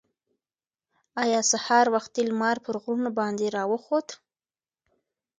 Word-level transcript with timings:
ایا 1.23 1.41
سهار 1.51 1.85
وختي 1.95 2.21
لمر 2.29 2.57
پر 2.65 2.75
غرونو 2.83 3.09
باندې 3.19 3.45
راوخوت؟ 3.57 4.07